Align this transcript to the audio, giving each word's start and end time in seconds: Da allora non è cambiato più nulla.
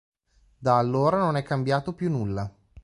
Da 0.57 0.79
allora 0.79 1.19
non 1.19 1.35
è 1.35 1.43
cambiato 1.43 1.93
più 1.93 2.09
nulla. 2.09 2.51